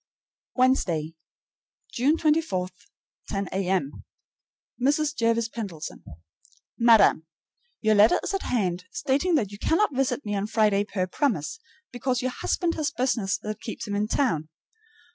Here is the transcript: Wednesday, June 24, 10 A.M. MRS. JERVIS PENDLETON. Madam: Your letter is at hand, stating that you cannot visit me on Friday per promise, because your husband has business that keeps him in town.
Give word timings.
Wednesday, 0.55 1.13
June 1.93 2.17
24, 2.17 2.69
10 3.27 3.49
A.M. 3.51 4.03
MRS. 4.81 5.15
JERVIS 5.15 5.49
PENDLETON. 5.49 6.03
Madam: 6.79 7.27
Your 7.81 7.93
letter 7.93 8.19
is 8.23 8.33
at 8.33 8.41
hand, 8.41 8.85
stating 8.89 9.35
that 9.35 9.51
you 9.51 9.59
cannot 9.59 9.93
visit 9.95 10.25
me 10.25 10.33
on 10.33 10.47
Friday 10.47 10.85
per 10.85 11.05
promise, 11.05 11.59
because 11.91 12.23
your 12.23 12.31
husband 12.31 12.73
has 12.73 12.89
business 12.89 13.37
that 13.43 13.61
keeps 13.61 13.87
him 13.87 13.93
in 13.93 14.07
town. 14.07 14.49